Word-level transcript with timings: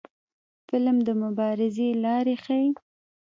فلم 0.67 0.97
د 1.07 1.09
مبارزې 1.23 1.89
لارې 2.03 2.35
ښيي 2.43 2.67